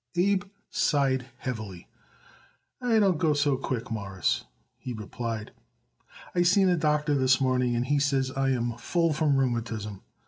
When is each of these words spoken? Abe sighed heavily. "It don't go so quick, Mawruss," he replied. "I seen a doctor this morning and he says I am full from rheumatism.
Abe 0.17 0.45
sighed 0.71 1.27
heavily. 1.37 1.87
"It 2.81 3.01
don't 3.01 3.19
go 3.19 3.33
so 3.35 3.55
quick, 3.55 3.91
Mawruss," 3.91 4.45
he 4.79 4.93
replied. 4.93 5.51
"I 6.33 6.41
seen 6.41 6.69
a 6.69 6.75
doctor 6.75 7.13
this 7.13 7.39
morning 7.39 7.75
and 7.75 7.85
he 7.85 7.99
says 7.99 8.31
I 8.31 8.49
am 8.49 8.75
full 8.79 9.13
from 9.13 9.37
rheumatism. 9.37 10.01